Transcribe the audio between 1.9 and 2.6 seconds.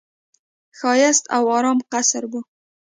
قصر وو.